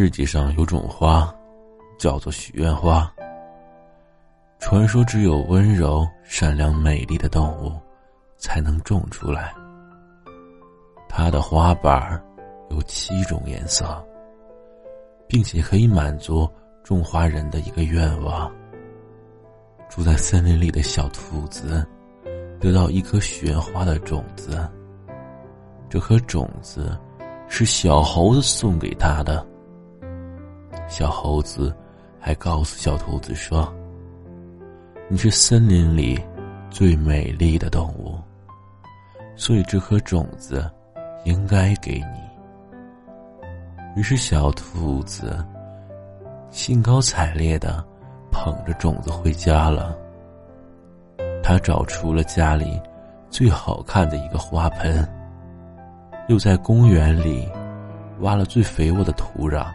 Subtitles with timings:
[0.00, 1.28] 世界上有种花，
[1.98, 3.12] 叫做许愿花。
[4.60, 7.72] 传说只有温柔、善良、美丽的动物，
[8.36, 9.52] 才能种出来。
[11.08, 12.22] 它的花瓣
[12.70, 14.00] 有七种颜色，
[15.26, 16.48] 并且可以满足
[16.84, 18.48] 种花人的一个愿望。
[19.88, 21.84] 住在森林里的小兔子，
[22.60, 24.64] 得到一颗许愿花的种子。
[25.88, 26.96] 这颗种子
[27.48, 29.44] 是小猴子送给他的。
[30.88, 31.74] 小猴子
[32.18, 33.72] 还告诉小兔子说
[35.08, 36.18] ：“你是森林里
[36.70, 38.18] 最美丽的动物，
[39.36, 40.68] 所以这颗种子
[41.24, 42.18] 应该给你。”
[43.94, 45.44] 于是，小兔子
[46.50, 47.84] 兴高采烈的
[48.30, 49.96] 捧着种子回家了。
[51.42, 52.80] 他找出了家里
[53.30, 55.06] 最好看的一个花盆。
[56.28, 57.48] 又在公园里
[58.20, 59.66] 挖了最肥沃的土壤，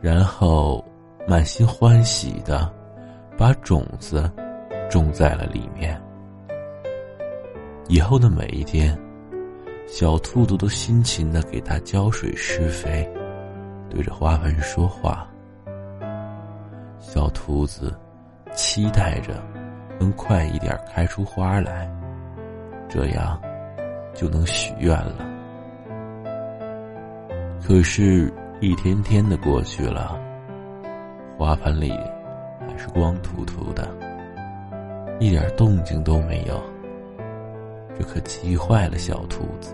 [0.00, 0.84] 然后
[1.26, 2.72] 满心欢喜的
[3.36, 4.30] 把种子
[4.90, 6.00] 种在了里面。
[7.88, 8.98] 以后的每一天，
[9.86, 13.08] 小兔子都辛勤的给它浇水施肥，
[13.88, 15.28] 对着花盆说话。
[16.98, 17.94] 小兔子
[18.52, 19.42] 期待着
[19.98, 21.90] 能快一点开出花来，
[22.88, 23.40] 这样。
[24.12, 25.24] 就能许愿了。
[27.62, 28.30] 可是，
[28.62, 30.20] 一天天的过去了，
[31.38, 31.90] 花盆里
[32.68, 33.88] 还是光秃秃的，
[35.18, 36.62] 一点动静都没有。
[37.98, 39.72] 这可急坏了小兔子。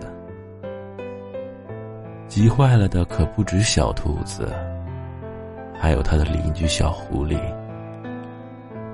[2.29, 4.53] 急坏了的可不止小兔子，
[5.77, 7.37] 还有他的邻居小狐狸。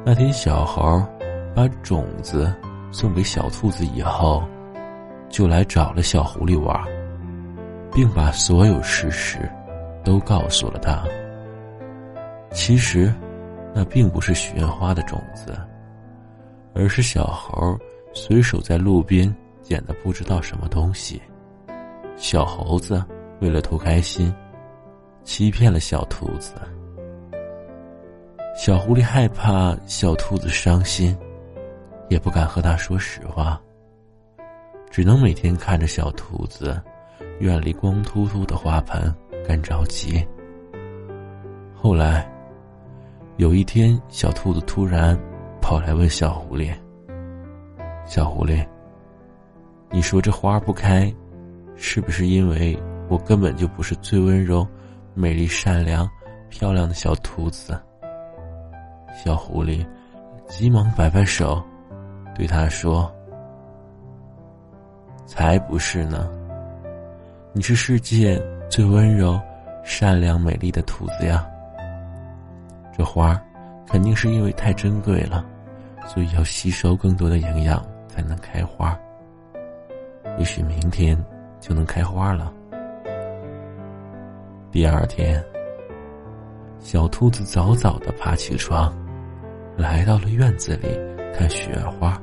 [0.03, 1.05] 那天，小猴
[1.53, 2.51] 把种子
[2.91, 4.43] 送给小兔子以后。
[5.29, 6.79] 就来找了小狐狸玩，
[7.91, 9.49] 并把所有事实
[10.03, 11.03] 都告诉了他。
[12.51, 13.13] 其实，
[13.73, 15.57] 那并不是许愿花的种子，
[16.75, 17.77] 而是小猴
[18.13, 21.21] 随手在路边捡的不知道什么东西。
[22.15, 23.03] 小猴子
[23.39, 24.33] 为了图开心，
[25.23, 26.53] 欺骗了小兔子。
[28.55, 31.17] 小狐狸害怕小兔子伤心，
[32.07, 33.59] 也不敢和他说实话。
[34.91, 36.79] 只能每天看着小兔子
[37.39, 39.11] 远离光秃秃的花盆，
[39.47, 40.25] 干着急。
[41.73, 42.29] 后来，
[43.37, 45.17] 有一天，小兔子突然
[45.61, 46.73] 跑来问小狐狸
[48.05, 48.65] ：“小狐狸，
[49.91, 51.13] 你说这花不开，
[51.75, 52.77] 是不是因为
[53.09, 54.65] 我根本就不是最温柔、
[55.13, 56.09] 美丽、善良、
[56.49, 57.79] 漂亮的小兔子？”
[59.23, 59.85] 小狐狸
[60.47, 61.61] 急忙摆摆手，
[62.35, 63.13] 对他说。
[65.25, 66.29] 才不是呢！
[67.53, 68.39] 你是世界
[68.73, 69.39] 最温柔、
[69.83, 71.47] 善良、美丽的兔子呀。
[72.91, 73.39] 这花
[73.85, 75.45] 肯定是因为太珍贵了，
[76.07, 78.97] 所以要吸收更多的营养才能开花。
[80.39, 81.15] 也许明天
[81.59, 82.51] 就能开花了。
[84.71, 85.39] 第二天，
[86.79, 88.91] 小兔子早早的爬起床，
[89.77, 90.99] 来到了院子里
[91.31, 92.19] 看雪花。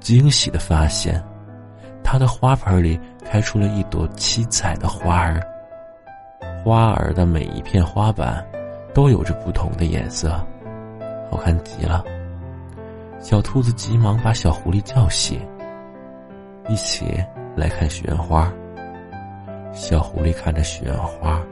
[0.00, 1.24] 惊喜的发现。
[2.04, 5.40] 它的花盆里开出了一朵七彩的花儿，
[6.62, 8.46] 花儿的每一片花瓣
[8.92, 10.30] 都有着不同的颜色，
[11.28, 12.04] 好看极了。
[13.18, 15.40] 小兔子急忙把小狐狸叫醒，
[16.68, 17.06] 一起
[17.56, 18.52] 来看雪花。
[19.72, 21.42] 小狐狸看着雪花，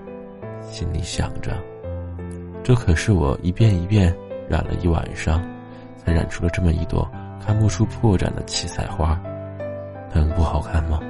[0.61, 1.57] 心里想着：
[2.63, 4.15] 这可是我一遍一遍
[4.49, 5.43] 染了一晚上，
[5.97, 7.11] 才染出了这么一朵
[7.45, 9.21] 看不出破绽的七彩花。
[10.21, 11.01] 能不好看吗？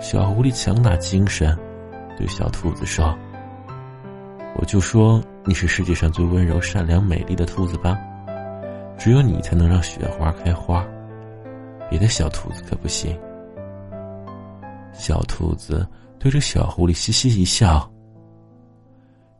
[0.00, 1.56] 小狐狸强打精神，
[2.18, 3.16] 对小兔子说
[4.56, 7.98] ：“我就说你是世界上最温柔、善良、美丽的兔子吧，
[8.98, 10.86] 只有你才能让雪花开花，
[11.88, 13.18] 别的小兔子可不行。”
[14.92, 15.86] 小兔子
[16.18, 17.90] 对着小狐狸嘻嘻一笑，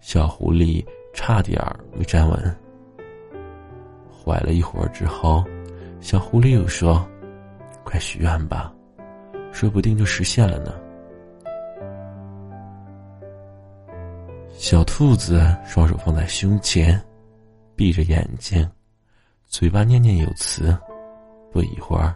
[0.00, 0.84] 小狐狸
[1.14, 1.60] 差点
[1.92, 2.56] 没站稳。
[4.10, 5.44] 缓了一会儿之后，
[6.00, 7.06] 小狐狸又说。
[7.86, 8.74] 快许愿吧，
[9.52, 10.74] 说不定就实现了呢。
[14.58, 17.00] 小兔子双手放在胸前，
[17.76, 18.68] 闭着眼睛，
[19.46, 20.76] 嘴巴念念有词。
[21.52, 22.12] 不一会儿，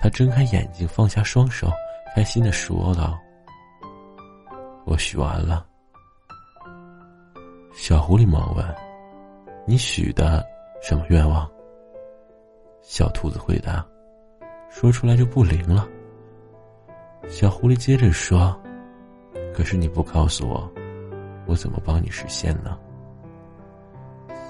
[0.00, 1.70] 他睁开眼睛，放下双手，
[2.12, 3.16] 开心的说道
[4.84, 5.64] ：“我许完了。”
[7.72, 8.74] 小狐狸忙问
[9.64, 10.44] ：“你许的
[10.82, 11.48] 什么愿望？”
[12.82, 13.86] 小兔子回答。
[14.74, 15.88] 说出来就不灵了。
[17.28, 18.60] 小狐狸接着说
[19.54, 20.68] ：“可是你不告诉我，
[21.46, 22.76] 我怎么帮你实现呢？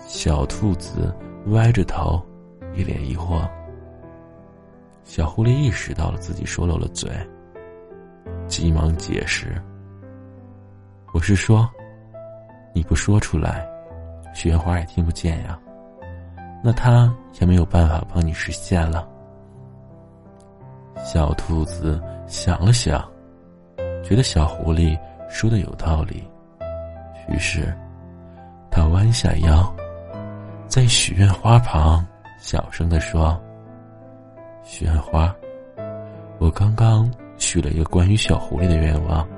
[0.09, 1.15] 小兔子
[1.49, 2.25] 歪着头，
[2.75, 3.47] 一脸疑惑。
[5.05, 7.11] 小狐狸意识到了自己说漏了嘴，
[8.49, 9.63] 急忙解释
[11.13, 11.69] ：“我是说，
[12.75, 13.69] 你不说出来，
[14.35, 15.61] 雪花也听不见呀，
[16.65, 19.07] 那他也没有办法帮你实现了。”
[21.05, 23.07] 小兔子想了想，
[24.03, 24.99] 觉得小狐狸
[25.29, 26.25] 说的有道理，
[27.29, 27.73] 于是，
[28.71, 29.71] 他弯下腰，
[30.67, 32.05] 在许愿花旁
[32.39, 33.39] 小声的说
[34.65, 35.33] ：“许愿花，
[36.39, 39.29] 我刚刚许了一个关于小狐狸的愿望，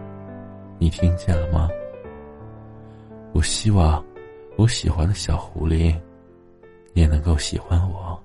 [0.78, 1.68] 你听见了吗？
[3.32, 4.02] 我希望
[4.56, 5.94] 我喜欢的小狐狸
[6.94, 8.18] 也能够喜欢我。”